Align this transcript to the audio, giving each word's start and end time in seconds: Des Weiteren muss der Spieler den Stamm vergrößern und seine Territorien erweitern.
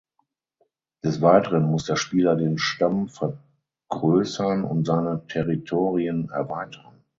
Des 1.03 1.21
Weiteren 1.21 1.69
muss 1.69 1.85
der 1.85 1.95
Spieler 1.95 2.35
den 2.35 2.57
Stamm 2.57 3.07
vergrößern 3.07 4.63
und 4.63 4.87
seine 4.87 5.21
Territorien 5.27 6.29
erweitern. 6.31 7.03